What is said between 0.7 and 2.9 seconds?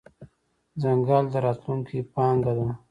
ځنګل د راتلونکې پانګه ده.